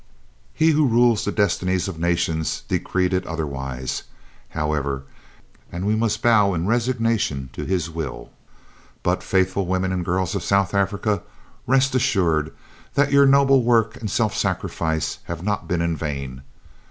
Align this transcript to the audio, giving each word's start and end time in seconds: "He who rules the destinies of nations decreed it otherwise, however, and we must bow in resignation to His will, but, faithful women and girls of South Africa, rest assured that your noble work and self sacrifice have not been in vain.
"He 0.55 0.71
who 0.71 0.87
rules 0.87 1.23
the 1.25 1.31
destinies 1.31 1.87
of 1.87 1.99
nations 1.99 2.63
decreed 2.67 3.13
it 3.13 3.23
otherwise, 3.27 4.01
however, 4.49 5.03
and 5.71 5.85
we 5.85 5.95
must 5.95 6.23
bow 6.23 6.55
in 6.55 6.65
resignation 6.65 7.51
to 7.53 7.65
His 7.65 7.87
will, 7.87 8.31
but, 9.03 9.21
faithful 9.21 9.67
women 9.67 9.91
and 9.91 10.03
girls 10.03 10.33
of 10.33 10.41
South 10.43 10.73
Africa, 10.73 11.21
rest 11.67 11.93
assured 11.93 12.51
that 12.95 13.11
your 13.11 13.27
noble 13.27 13.61
work 13.61 13.95
and 13.97 14.09
self 14.09 14.35
sacrifice 14.35 15.19
have 15.25 15.43
not 15.43 15.67
been 15.67 15.83
in 15.83 15.95
vain. 15.95 16.41